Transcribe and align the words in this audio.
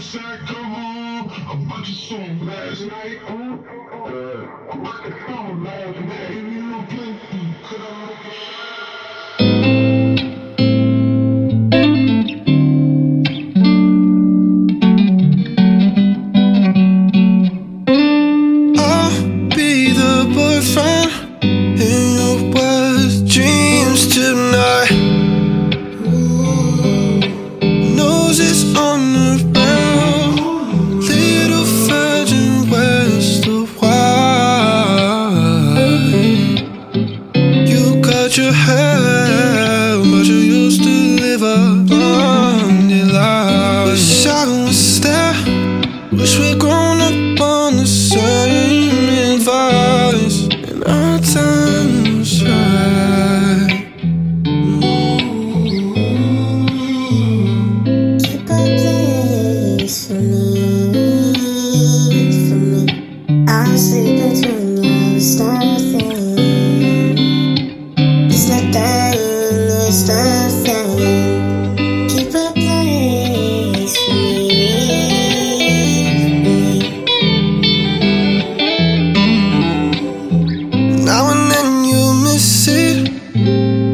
Come 0.00 0.72
on. 0.72 1.28
I 1.28 1.54
bought 1.68 1.86
you 1.86 1.94
some 1.94 2.46
last 2.46 2.80
night. 2.86 3.18
Ooh, 3.30 3.62
uh, 3.92 4.72
I 4.72 4.76
bought 4.78 5.04
the 5.04 5.10
phone 5.26 5.62
last 5.62 6.00
night. 6.00 6.32
Give 6.32 6.42
me 6.42 6.56
a 6.56 6.62
little 6.62 6.82
play. 6.84 7.16
Could 7.64 7.80
I? 7.82 8.59
You 38.50 38.99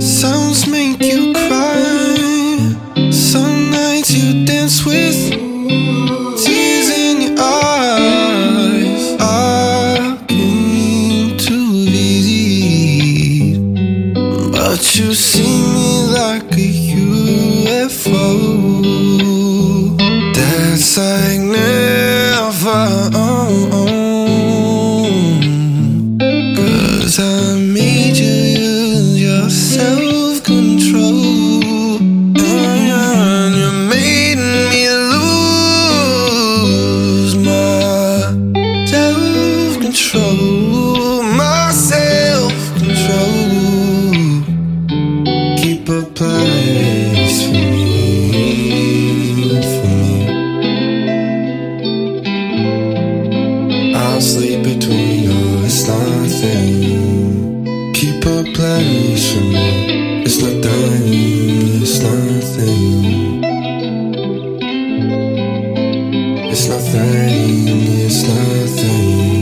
Sounds 0.00 0.66
make 0.66 1.02
you 1.02 1.32
cry. 1.34 3.10
Some 3.10 3.70
nights 3.70 4.12
you 4.12 4.44
dance 4.46 4.86
with 4.86 5.31
you 14.82 15.14
see 15.14 15.62
me 15.74 16.12
like 16.12 16.58
a 16.58 16.91
it's 55.64 55.88
nothing. 55.88 57.64
Keep 57.94 58.26
a 58.26 58.42
place 58.54 59.32
for 59.32 59.40
me, 59.40 60.22
It's 60.24 60.38
nothing. 60.42 61.82
It's 61.82 62.00
nothing. 62.00 63.44
It's 66.50 66.68
nothing. 66.68 67.78
it's 68.04 68.22
nothing, 68.28 69.41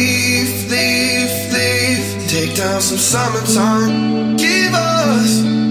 leave, 0.00 0.70
leave, 0.70 1.34
leave. 1.56 2.06
Take 2.28 2.56
down 2.56 2.80
some 2.80 3.02
summertime. 3.12 4.36
Give 4.36 4.72
us 4.72 5.30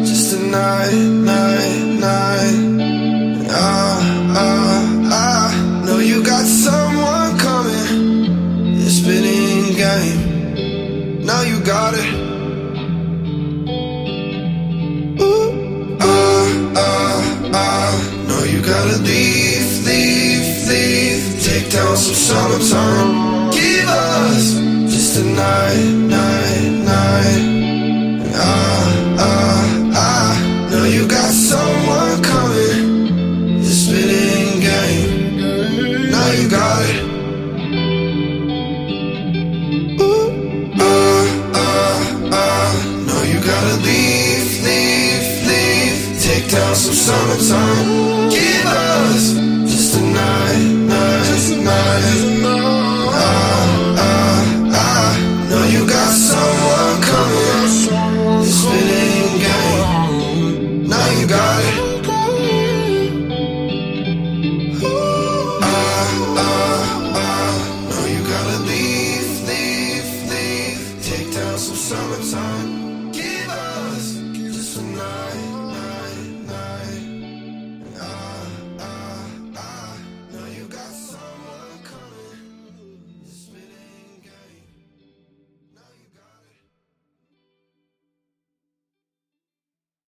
just 0.10 0.34
a 0.38 0.40
night, 0.40 1.04
night, 1.34 1.86
night. 2.08 3.48
Ah, 3.50 4.00
ah, 4.46 5.12
ah. 5.22 5.84
No, 5.86 5.98
you 6.00 6.24
got 6.24 6.46
someone 6.46 7.32
coming. 7.48 8.78
It's 8.84 8.98
spinning 9.02 9.74
game. 9.84 11.26
Now 11.26 11.42
you 11.42 11.60
got 11.64 11.94
it. 11.96 12.30
Gotta 18.70 19.02
leave, 19.02 19.84
leave, 19.88 20.68
leave. 20.70 21.44
Take 21.44 21.72
down 21.72 21.98
some 21.98 22.14
summertime 22.14 23.49
us 23.90 24.54
just 24.94 25.20
a 25.20 25.24
night, 25.24 25.86
night, 26.18 26.72
night. 26.92 27.42
Ah, 28.36 29.16
ah, 29.20 29.94
ah. 29.96 30.00
And 30.00 30.00
I, 30.00 30.00
I, 30.00 30.06
I 30.06 30.70
know 30.72 30.86
you 30.86 31.08
got 31.08 31.32
someone 31.32 32.24
coming. 32.24 33.60
The 33.60 33.72
spinning 33.82 34.60
game, 34.62 36.12
now 36.12 36.30
you 36.32 36.50
got 36.50 36.82
it. 36.90 37.02
Ooh, 40.02 40.30
I, 40.80 41.26
I, 41.54 41.68
I 42.32 42.44
know 43.08 43.22
you 43.32 43.40
gotta 43.44 43.76
leave, 43.88 44.50
leave, 44.68 45.26
leave. 45.50 46.22
Take 46.22 46.46
down 46.52 46.76
some 46.76 46.94
summertime. 46.94 48.30
Give 48.30 48.66
us 48.66 49.34
just 49.72 49.98
a 49.98 50.02
night, 50.02 50.64
night, 50.94 51.64
night. 51.64 52.29